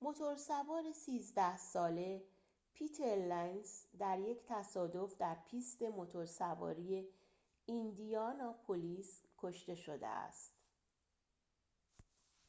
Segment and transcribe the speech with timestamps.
[0.00, 2.22] موتور سوار ۱۳ ساله
[2.74, 7.08] پیتر لنز در یک تصادف در پیست موتورسواری
[7.66, 10.52] ایندیاناپولیس کشته شده است